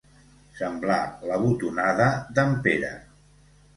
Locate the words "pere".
2.65-2.91